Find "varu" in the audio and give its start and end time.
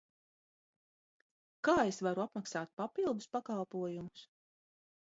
2.09-2.25